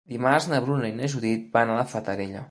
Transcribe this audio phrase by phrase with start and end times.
[0.11, 2.39] Dimarts na Bruna i na Judit van a la Fatarella.